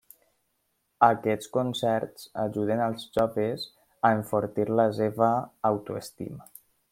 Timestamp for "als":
2.85-3.05